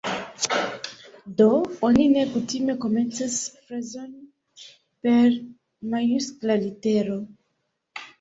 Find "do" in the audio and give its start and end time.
1.41-1.49